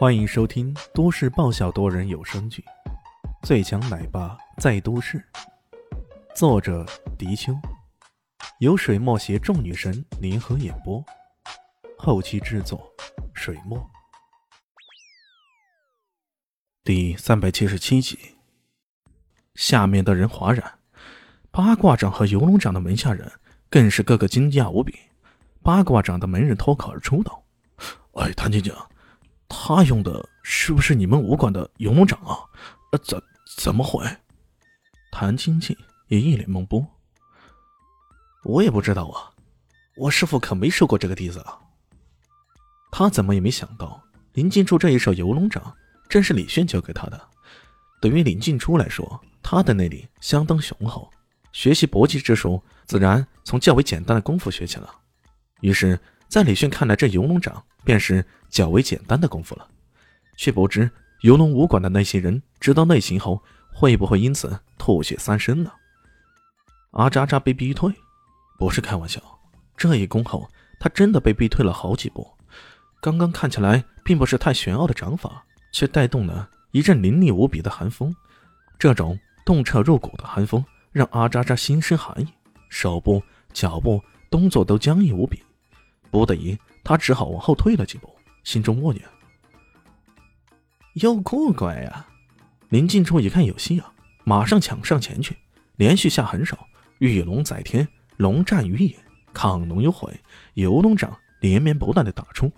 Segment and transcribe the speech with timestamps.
[0.00, 2.64] 欢迎收听都市爆笑多人有声剧
[3.46, 5.18] 《最强奶爸在都市》，
[6.34, 6.86] 作者：
[7.18, 7.52] 迪秋，
[8.60, 11.04] 由水墨携众女神联合演播，
[11.98, 12.90] 后期制作：
[13.34, 13.78] 水墨。
[16.82, 18.18] 第三百七十七集，
[19.54, 20.78] 下面的人哗然，
[21.50, 23.30] 八卦掌和游龙掌的门下人
[23.68, 24.98] 更是个个惊讶无比。
[25.62, 27.44] 八卦掌的门人脱口而出道
[28.16, 28.72] ：“哎，谭姐姐。”
[29.52, 32.38] 他用的是不是你们武馆的游龙掌啊？
[32.92, 33.20] 呃，怎
[33.58, 34.06] 怎么会？
[35.10, 36.86] 谭清清也一脸懵波。
[38.44, 39.34] 我也不知道啊，
[39.96, 41.58] 我师傅可没收过这个弟子啊。
[42.92, 44.00] 他怎么也没想到，
[44.34, 45.74] 林静初这一手游龙掌
[46.08, 47.20] 正是李炫教给他的。
[48.00, 51.10] 对于林静初来说，他的内力相当雄厚，
[51.52, 54.88] 学习搏击之术自然从较为简单的功夫学起了。
[55.60, 58.24] 于是，在李炫看来，这游龙掌便是。
[58.50, 59.66] 较为简单的功夫了，
[60.36, 65.70] 却不知游龙武馆的那些人知道内情后，会不会因此吐血三升呢？
[66.90, 67.92] 阿渣渣被逼退，
[68.58, 69.20] 不是开玩笑，
[69.76, 70.48] 这一攻后，
[70.80, 72.28] 他真的被逼退了好几步。
[73.00, 78.14] 刚刚看起来并不是太玄奥的掌法，却带动了一阵凌厉无比的寒风。
[78.78, 82.26] 这种洞彻入骨的寒风，让阿渣渣心生寒意，
[82.68, 83.22] 手部、
[83.52, 85.42] 脚步动作都僵硬无比，
[86.10, 88.14] 不得已，他只好往后退了几步。
[88.42, 89.04] 心中默念
[90.94, 92.06] ：“有够乖呀！”
[92.70, 93.92] 林静初一看有戏啊，
[94.24, 95.36] 马上抢上前去，
[95.76, 96.56] 连续下狠手，
[96.98, 98.96] 御龙在天，龙战于野，
[99.34, 100.20] 亢龙有悔，
[100.54, 102.52] 游龙掌连绵不断的打出，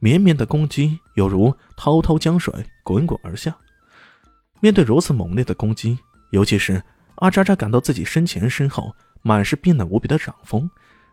[0.00, 2.52] 绵绵的攻击犹如滔滔江水
[2.82, 3.56] 滚滚而下。
[4.58, 5.98] 面对如此猛烈的攻击，
[6.30, 6.82] 尤其是
[7.16, 10.68] 阿渣渣感到自己身前身后满是冰冷无比的掌风，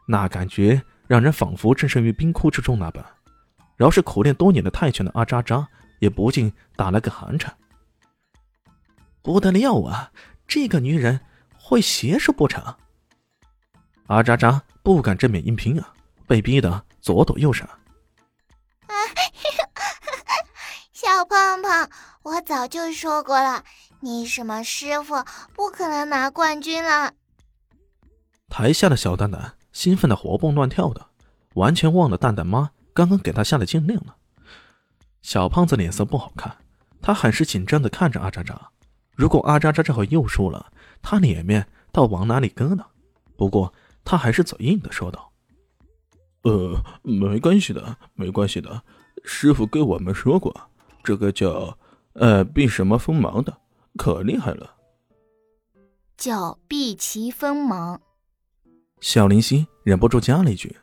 [0.07, 3.05] 那感觉让人仿佛置身于冰窟之中那般。
[3.79, 5.65] 饶是苦练多年的泰拳的阿扎扎，
[5.99, 7.55] 也不禁打了个寒颤。
[9.21, 10.11] 不得了啊！
[10.45, 11.21] 这个女人
[11.57, 12.75] 会邪术不成？
[14.07, 15.93] 阿扎扎不敢正面硬拼啊，
[16.27, 17.69] 被逼得左躲右闪。
[20.91, 21.89] 小胖胖，
[22.23, 23.63] 我早就说过了，
[24.01, 25.23] 你什么师傅
[25.55, 27.13] 不可能拿冠军了。
[28.49, 31.07] 台下的小蛋蛋兴奋的活蹦乱跳的，
[31.53, 32.71] 完全忘了蛋蛋妈。
[32.99, 34.17] 刚刚给他下了禁令了，
[35.21, 36.57] 小胖子脸色不好看，
[37.01, 38.71] 他很是紧张的看着阿渣渣。
[39.15, 42.85] 如果阿渣渣这回又输了，他脸面倒往哪里搁呢？
[43.37, 43.73] 不过
[44.03, 45.31] 他还是嘴硬的说道
[46.43, 48.83] ：“呃，没关系的，没关系的。
[49.23, 50.53] 师傅跟我们说过，
[51.01, 51.77] 这个叫
[52.15, 53.57] 呃避什么锋芒的，
[53.95, 54.75] 可厉害了。
[56.17, 58.01] 叫避其锋芒。”
[58.99, 60.75] 小林夕忍不住加了一句。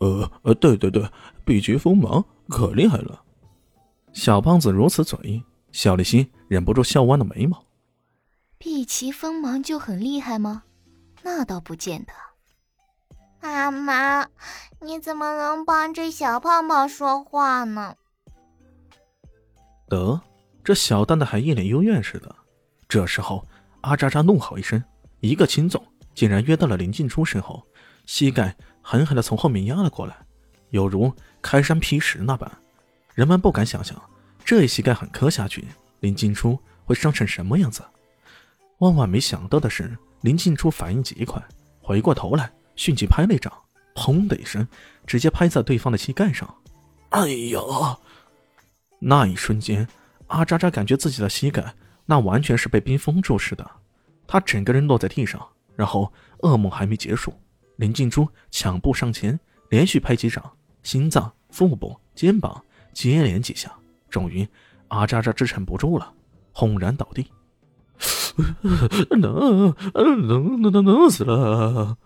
[0.00, 1.08] 呃呃，对对对，
[1.44, 3.22] 避绝锋芒可厉害了。
[4.12, 7.62] 小胖子如此嘴硬，小丽心忍不住笑弯了眉毛。
[8.58, 10.64] 避其锋芒就很厉害吗？
[11.22, 12.12] 那倒不见得。
[13.42, 14.26] 妈妈，
[14.80, 17.94] 你怎么能帮这小胖胖说话呢？
[19.88, 20.20] 得，
[20.64, 22.34] 这小蛋蛋还一脸幽怨似的。
[22.88, 23.46] 这时候，
[23.82, 24.82] 阿渣渣怒吼一声，
[25.20, 25.82] 一个轻纵，
[26.14, 27.62] 竟然约到了林静初身后，
[28.06, 28.56] 膝盖。
[28.82, 30.16] 狠狠的从后面压了过来，
[30.70, 32.50] 犹如开山劈石那般。
[33.14, 34.00] 人们不敢想象，
[34.44, 35.66] 这一膝盖狠磕下去，
[36.00, 37.82] 林静初会伤成什么样子。
[38.78, 41.42] 万万没想到的是，林静初反应极快，
[41.82, 43.52] 回过头来迅即拍了一掌，
[43.94, 44.66] 砰的一声，
[45.06, 46.52] 直接拍在对方的膝盖上。
[47.10, 47.60] 哎呀！
[49.00, 49.86] 那一瞬间，
[50.28, 51.74] 阿渣渣感觉自己的膝盖
[52.06, 53.70] 那完全是被冰封住似的，
[54.26, 55.46] 他整个人落在地上，
[55.76, 57.34] 然后噩梦还没结束。
[57.80, 60.52] 林静初抢步上前，连续拍几掌，
[60.82, 63.72] 心脏、腹部、肩膀接连几下，
[64.10, 64.46] 终于，
[64.88, 66.12] 阿渣渣支撑不住了，
[66.52, 67.26] 轰然倒地。
[69.18, 71.96] 能能能能能死了！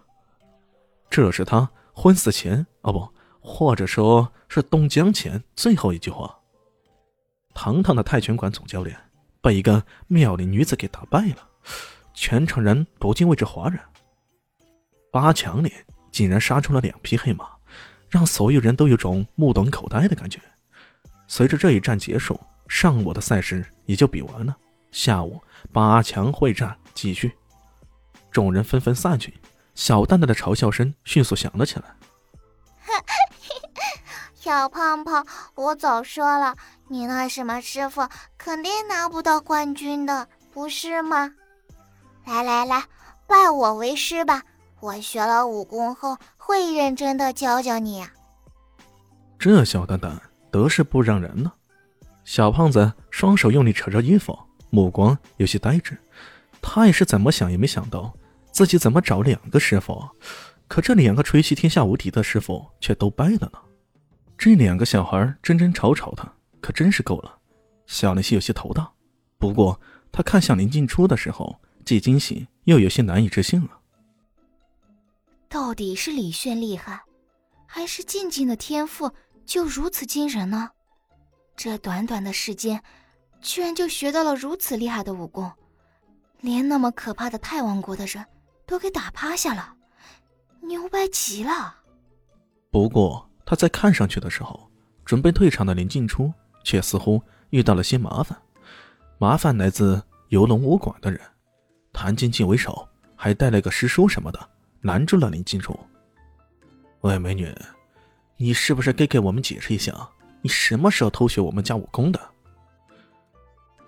[1.10, 3.08] 这是他昏死前，哦不，
[3.40, 6.38] 或者说是冻僵前最后一句话。
[7.52, 8.96] 堂堂的泰拳馆总教练
[9.40, 11.48] 被一个妙龄女子给打败了，
[12.14, 13.80] 全场人不禁为之哗然。
[15.14, 15.72] 八强里
[16.10, 17.46] 竟然杀出了两匹黑马，
[18.10, 20.40] 让所有人都有种目瞪口呆的感觉。
[21.28, 24.56] 随着这一战结束，上午的赛事也就比完了。
[24.90, 25.40] 下午
[25.72, 27.32] 八强会战继续，
[28.32, 29.32] 众人纷纷散去，
[29.76, 31.84] 小蛋蛋的嘲笑声迅速响了起来。
[34.34, 35.24] 小胖胖，
[35.54, 36.56] 我早说了，
[36.88, 41.30] 你那什么师傅肯定拿不到冠军的，不是吗？
[42.26, 42.82] 来来来，
[43.28, 44.42] 拜我为师吧。
[44.84, 48.04] 我学了武功后，会认真的教教你。
[49.38, 50.20] 这小蛋蛋
[50.50, 51.50] 得势不让人呢，
[52.22, 54.38] 小胖子双手用力扯着衣服，
[54.68, 55.96] 目光有些呆滞。
[56.60, 58.12] 他也是怎么想也没想到，
[58.52, 60.06] 自己怎么找两个师傅，
[60.68, 63.58] 可这两个吹嘘天下无敌的师傅却都掰了呢？
[64.36, 67.38] 这两个小孩争争吵吵的，可真是够了。
[67.86, 68.86] 小林夕有些头大，
[69.38, 69.80] 不过
[70.12, 73.70] 他看向林静初的时候，既惊喜又有些难以置信了。
[75.54, 77.00] 到底是李炫厉害，
[77.64, 79.08] 还是静静的天赋
[79.46, 80.68] 就如此惊人呢？
[81.54, 82.82] 这短短的时间，
[83.40, 85.48] 居然就学到了如此厉害的武功，
[86.40, 88.26] 连那么可怕的太王国的人
[88.66, 89.72] 都给打趴下了，
[90.60, 91.76] 牛掰极了。
[92.72, 94.68] 不过他在看上去的时候，
[95.04, 96.32] 准备退场的林静初
[96.64, 98.36] 却似乎遇到了些麻烦，
[99.18, 101.20] 麻烦来自游龙武馆的人，
[101.92, 104.50] 谭静静为首，还带了个师叔什么的，
[104.84, 105.74] 拦住了林静初。
[107.00, 107.50] 喂，美女，
[108.36, 109.92] 你是不是该给我们解释一下？
[110.42, 112.20] 你什么时候偷学我们家武功的？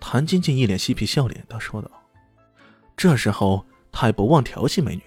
[0.00, 1.90] 谭晶晶一脸嬉皮笑脸的说道。
[2.96, 5.02] 这时候他还不忘调戏美女，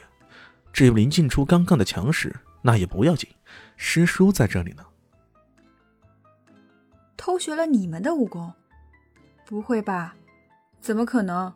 [0.71, 3.27] 至于林静初刚刚的强势，那也不要紧，
[3.75, 4.86] 师叔在这里呢。
[7.18, 8.53] 偷学了你们的武功？
[9.44, 10.15] 不会吧？
[10.80, 11.51] 怎么可能？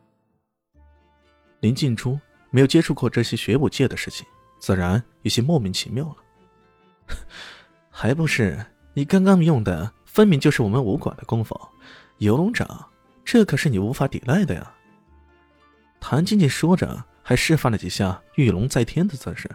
[1.60, 2.20] 林静初
[2.54, 4.28] 没有接触过这些学武界的事情，
[4.60, 7.16] 自然有些莫名其妙了。
[7.90, 8.64] 还不是？
[8.94, 11.60] 你刚刚用的分明就是我们武馆的功法，
[12.20, 12.92] 游龙掌，
[13.26, 14.72] 这可是你无法抵赖的呀。
[16.00, 19.50] 谭静静说着，还示范了几下玉龙在天的姿势。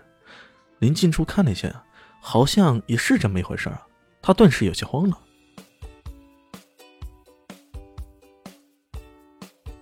[0.81, 1.85] 林静初看了一下，
[2.21, 3.81] 好像也是这么一回事儿，
[4.21, 5.17] 他顿时有些慌了。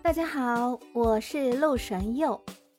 [0.02, 2.38] 大家好，我是陆神佑，